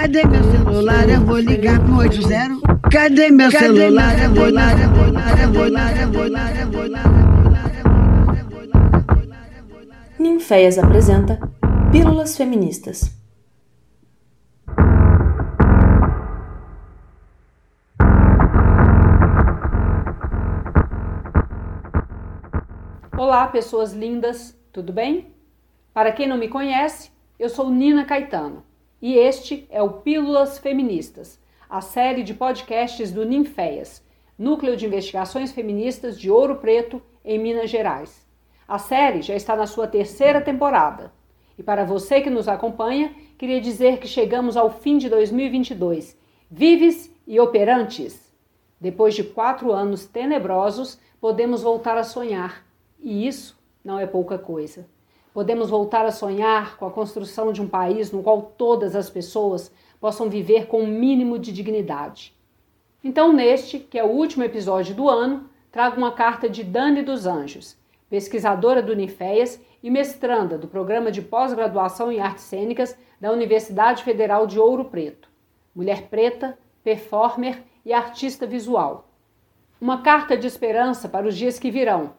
Cadê 0.00 0.24
meu 0.24 0.42
celular? 0.42 1.06
Eu 1.10 1.20
vou 1.20 1.38
ligar 1.38 1.78
pro 1.78 1.98
80. 1.98 2.88
Cadê 2.90 3.30
meu 3.30 3.50
celular? 3.50 4.18
Eu 4.18 4.34
vou 4.34 4.46
ligar, 4.46 4.80
eu 4.80 4.88
vou 4.88 5.04
ligar, 5.04 5.40
eu 5.42 5.52
vou 5.52 5.64
ligar, 5.66 6.00
eu 6.00 6.10
vou 6.10 6.24
ligar, 6.24 6.58
eu 6.58 6.70
vou 6.72 6.84
ligar. 6.84 7.10
Ninféias 10.18 10.78
apresenta 10.78 11.38
Pílulas 11.92 12.34
Feministas. 12.34 13.14
Olá, 23.18 23.46
pessoas 23.48 23.92
lindas, 23.92 24.58
tudo 24.72 24.94
bem? 24.94 25.34
Para 25.92 26.10
quem 26.10 26.26
não 26.26 26.38
me 26.38 26.48
conhece, 26.48 27.10
eu 27.38 27.50
sou 27.50 27.68
Nina 27.68 28.06
Caetano 28.06 28.69
e 29.00 29.14
este 29.14 29.66
é 29.70 29.82
o 29.82 29.94
Pílulas 30.00 30.58
Feministas, 30.58 31.38
a 31.68 31.80
série 31.80 32.22
de 32.22 32.34
podcasts 32.34 33.10
do 33.10 33.24
Ninféias, 33.24 34.04
Núcleo 34.38 34.76
de 34.76 34.86
Investigações 34.86 35.52
Feministas 35.52 36.18
de 36.18 36.30
Ouro 36.30 36.56
Preto, 36.56 37.00
em 37.24 37.38
Minas 37.38 37.70
Gerais. 37.70 38.26
A 38.68 38.78
série 38.78 39.22
já 39.22 39.34
está 39.34 39.56
na 39.56 39.66
sua 39.66 39.86
terceira 39.86 40.40
temporada. 40.40 41.12
E 41.58 41.62
para 41.62 41.84
você 41.84 42.20
que 42.20 42.30
nos 42.30 42.48
acompanha, 42.48 43.14
queria 43.38 43.60
dizer 43.60 43.98
que 43.98 44.06
chegamos 44.06 44.56
ao 44.56 44.70
fim 44.70 44.98
de 44.98 45.08
2022, 45.08 46.16
vives 46.50 47.14
e 47.26 47.40
operantes. 47.40 48.34
Depois 48.80 49.14
de 49.14 49.24
quatro 49.24 49.72
anos 49.72 50.06
tenebrosos, 50.06 50.98
podemos 51.20 51.62
voltar 51.62 51.96
a 51.96 52.04
sonhar. 52.04 52.66
E 52.98 53.26
isso 53.26 53.58
não 53.84 53.98
é 53.98 54.06
pouca 54.06 54.38
coisa. 54.38 54.86
Podemos 55.32 55.70
voltar 55.70 56.04
a 56.04 56.10
sonhar 56.10 56.76
com 56.76 56.86
a 56.86 56.90
construção 56.90 57.52
de 57.52 57.62
um 57.62 57.68
país 57.68 58.10
no 58.10 58.20
qual 58.20 58.42
todas 58.42 58.96
as 58.96 59.08
pessoas 59.08 59.70
possam 60.00 60.28
viver 60.28 60.66
com 60.66 60.80
o 60.80 60.84
um 60.84 60.88
mínimo 60.88 61.38
de 61.38 61.52
dignidade. 61.52 62.36
Então, 63.02 63.32
neste, 63.32 63.78
que 63.78 63.96
é 63.96 64.02
o 64.02 64.10
último 64.10 64.42
episódio 64.42 64.92
do 64.92 65.08
ano, 65.08 65.48
trago 65.70 65.96
uma 65.96 66.10
carta 66.10 66.48
de 66.48 66.64
Dani 66.64 67.02
dos 67.02 67.26
Anjos, 67.26 67.76
pesquisadora 68.08 68.82
do 68.82 68.90
Uniféias 68.90 69.60
e 69.80 69.88
mestranda 69.88 70.58
do 70.58 70.66
programa 70.66 71.12
de 71.12 71.22
pós-graduação 71.22 72.10
em 72.10 72.18
artes 72.18 72.44
cênicas 72.44 72.98
da 73.20 73.30
Universidade 73.30 74.02
Federal 74.02 74.48
de 74.48 74.58
Ouro 74.58 74.86
Preto. 74.86 75.30
Mulher 75.72 76.08
preta, 76.08 76.58
performer 76.82 77.62
e 77.84 77.92
artista 77.92 78.48
visual. 78.48 79.08
Uma 79.80 80.02
carta 80.02 80.36
de 80.36 80.48
esperança 80.48 81.08
para 81.08 81.28
os 81.28 81.36
dias 81.36 81.56
que 81.56 81.70
virão, 81.70 82.14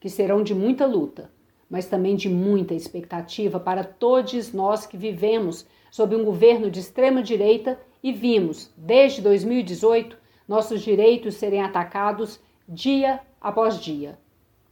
que 0.00 0.10
serão 0.10 0.42
de 0.42 0.54
muita 0.54 0.84
luta 0.84 1.30
mas 1.68 1.86
também 1.86 2.16
de 2.16 2.28
muita 2.28 2.74
expectativa 2.74 3.60
para 3.60 3.84
todos 3.84 4.52
nós 4.52 4.86
que 4.86 4.96
vivemos 4.96 5.66
sob 5.90 6.14
um 6.16 6.24
governo 6.24 6.70
de 6.70 6.80
extrema 6.80 7.22
direita 7.22 7.78
e 8.02 8.12
vimos, 8.12 8.72
desde 8.76 9.20
2018, 9.20 10.16
nossos 10.46 10.82
direitos 10.82 11.34
serem 11.34 11.62
atacados 11.62 12.40
dia 12.68 13.20
após 13.40 13.80
dia. 13.80 14.18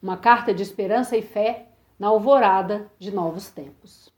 Uma 0.03 0.17
carta 0.17 0.55
de 0.55 0.63
esperança 0.63 1.17
e 1.17 1.23
fé 1.23 1.67
na 1.99 2.09
alvorada 2.09 2.91
de 2.99 3.11
novos 3.11 3.51
tempos. 3.51 4.16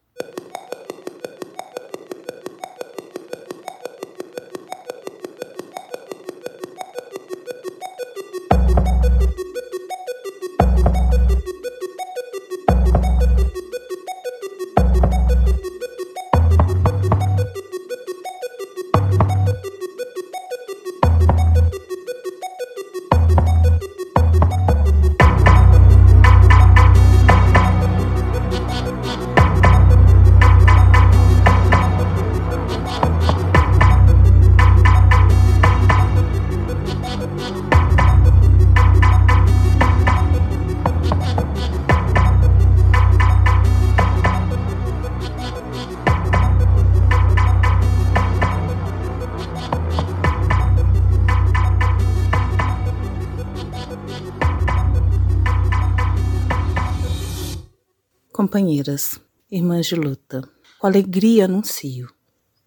Companheiras, 58.38 59.20
irmãs 59.50 59.86
de 59.86 59.96
luta, 59.96 60.48
com 60.78 60.86
alegria 60.86 61.46
anuncio: 61.46 62.08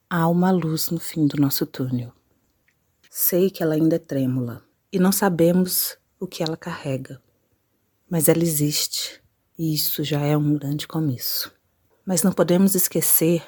há 0.09 0.27
uma 0.27 0.51
luz 0.51 0.89
no 0.89 0.99
fim 0.99 1.25
do 1.25 1.39
nosso 1.39 1.65
túnel. 1.65 2.11
Sei 3.09 3.49
que 3.49 3.63
ela 3.63 3.75
ainda 3.75 3.95
é 3.95 3.97
trêmula 3.97 4.65
e 4.91 4.99
não 4.99 5.13
sabemos 5.13 5.97
o 6.19 6.27
que 6.27 6.43
ela 6.43 6.57
carrega, 6.57 7.21
mas 8.09 8.27
ela 8.27 8.43
existe 8.43 9.23
e 9.57 9.73
isso 9.73 10.03
já 10.03 10.19
é 10.19 10.35
um 10.35 10.57
grande 10.57 10.85
começo. 10.85 11.49
Mas 12.05 12.21
não 12.21 12.33
podemos 12.33 12.75
esquecer 12.75 13.41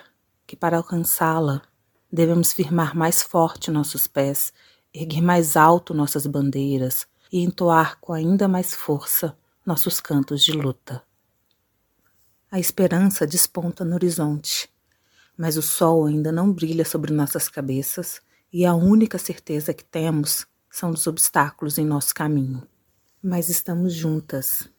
que 0.48 0.56
para 0.56 0.78
alcançá-la 0.78 1.62
devemos 2.10 2.54
firmar 2.54 2.96
mais 2.96 3.22
forte 3.22 3.70
nossos 3.70 4.08
pés, 4.08 4.54
erguer 4.94 5.22
mais 5.22 5.58
alto 5.58 5.94
nossas 5.94 6.26
bandeiras 6.26 7.06
e 7.30 7.44
entoar 7.44 8.00
com 8.00 8.14
ainda 8.14 8.48
mais 8.48 8.74
força 8.74 9.38
nossos 9.66 10.00
cantos 10.00 10.42
de 10.42 10.54
luta. 10.54 11.04
A 12.54 12.60
esperança 12.60 13.26
desponta 13.26 13.84
no 13.84 13.96
horizonte, 13.96 14.70
mas 15.36 15.58
o 15.58 15.62
sol 15.64 16.06
ainda 16.06 16.32
não 16.32 16.54
brilha 16.54 16.86
sobre 16.86 17.12
nossas 17.12 17.50
cabeças 17.50 18.22
e 18.54 18.64
a 18.64 18.76
única 18.76 19.18
certeza 19.18 19.74
que 19.74 19.84
temos 19.84 20.46
são 20.70 20.92
os 20.92 21.08
obstáculos 21.08 21.80
em 21.80 21.84
nosso 21.84 22.14
caminho. 22.14 22.62
Mas 23.24 23.50
estamos 23.50 23.92
juntas 23.92 24.70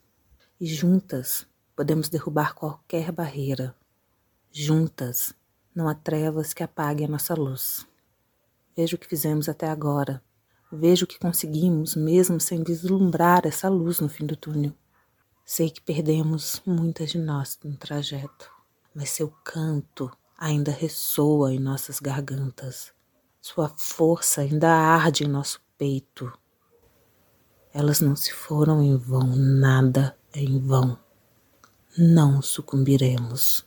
e 0.60 0.66
juntas 0.66 1.48
podemos 1.74 2.08
derrubar 2.08 2.54
qualquer 2.54 3.10
barreira. 3.10 3.74
Juntas 4.52 5.34
não 5.74 5.88
há 5.88 5.96
trevas 5.96 6.54
que 6.54 6.62
apaguem 6.62 7.08
a 7.08 7.10
nossa 7.10 7.34
luz. 7.34 7.84
Veja 8.76 8.94
o 8.94 8.98
que 9.00 9.08
fizemos 9.08 9.48
até 9.48 9.68
agora. 9.68 10.22
Veja 10.70 11.04
o 11.04 11.08
que 11.08 11.18
conseguimos 11.18 11.96
mesmo 11.96 12.40
sem 12.40 12.62
vislumbrar 12.62 13.44
essa 13.44 13.68
luz 13.68 13.98
no 13.98 14.08
fim 14.08 14.26
do 14.26 14.36
túnel. 14.36 14.72
Sei 15.44 15.68
que 15.68 15.80
perdemos 15.82 16.62
muitas 16.64 17.10
de 17.10 17.18
nós 17.18 17.58
no 17.62 17.76
trajeto, 17.76 18.50
mas 18.94 19.10
seu 19.10 19.28
canto 19.44 20.10
ainda 20.38 20.72
ressoa 20.72 21.52
em 21.52 21.58
nossas 21.58 22.00
gargantas. 22.00 22.92
Sua 23.42 23.68
força 23.76 24.40
ainda 24.40 24.70
arde 24.70 25.24
em 25.24 25.28
nosso 25.28 25.60
peito. 25.76 26.32
Elas 27.74 28.00
não 28.00 28.16
se 28.16 28.32
foram 28.32 28.82
em 28.82 28.96
vão, 28.96 29.36
nada 29.36 30.16
é 30.32 30.40
em 30.40 30.58
vão. 30.58 30.98
Não 31.96 32.40
sucumbiremos. 32.40 33.66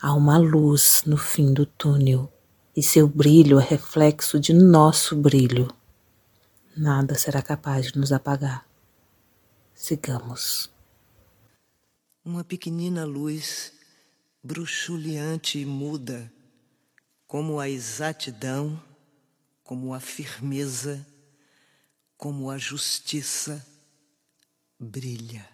Há 0.00 0.14
uma 0.14 0.38
luz 0.38 1.02
no 1.04 1.16
fim 1.16 1.52
do 1.52 1.66
túnel 1.66 2.32
e 2.76 2.84
seu 2.84 3.08
brilho 3.08 3.58
é 3.58 3.64
reflexo 3.64 4.38
de 4.38 4.52
nosso 4.52 5.16
brilho. 5.16 5.68
Nada 6.76 7.16
será 7.16 7.42
capaz 7.42 7.90
de 7.90 7.98
nos 7.98 8.12
apagar. 8.12 8.64
Sigamos. 9.78 10.70
Uma 12.24 12.42
pequenina 12.42 13.04
luz, 13.04 13.74
bruxuleante 14.42 15.58
e 15.58 15.66
muda, 15.66 16.32
como 17.26 17.60
a 17.60 17.68
exatidão, 17.68 18.82
como 19.62 19.92
a 19.92 20.00
firmeza, 20.00 21.06
como 22.16 22.50
a 22.50 22.56
justiça, 22.56 23.64
brilha. 24.80 25.46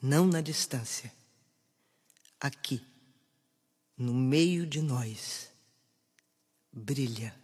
Não 0.00 0.24
na 0.24 0.40
distância, 0.40 1.12
aqui, 2.38 2.80
no 3.98 4.14
meio 4.14 4.64
de 4.64 4.80
nós, 4.80 5.50
brilha. 6.72 7.43